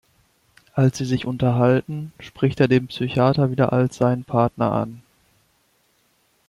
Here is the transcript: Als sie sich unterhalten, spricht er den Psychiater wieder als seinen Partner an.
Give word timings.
Als 0.73 0.97
sie 0.97 1.05
sich 1.05 1.27
unterhalten, 1.27 2.11
spricht 2.19 2.59
er 2.59 2.67
den 2.67 2.87
Psychiater 2.87 3.51
wieder 3.51 3.71
als 3.71 3.97
seinen 3.97 4.23
Partner 4.23 4.71
an. 4.71 5.03